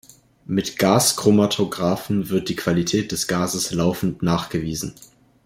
[0.47, 4.95] Mit Gaschromatographen wird die Qualität des Gases laufend nachgewiesen.